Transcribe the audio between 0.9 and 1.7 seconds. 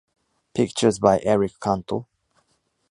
by Eric